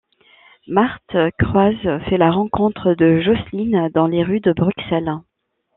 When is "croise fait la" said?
1.37-2.31